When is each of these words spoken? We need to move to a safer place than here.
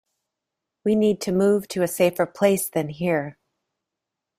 We 0.83 0.95
need 0.95 1.21
to 1.21 1.31
move 1.31 1.67
to 1.67 1.83
a 1.83 1.87
safer 1.87 2.25
place 2.25 2.67
than 2.67 2.89
here. 2.89 3.37